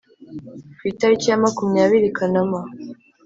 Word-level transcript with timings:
ku 0.77 0.83
itariki 0.91 1.27
ya 1.31 1.41
makumyabiri 1.43 2.07
kanama 2.17 2.59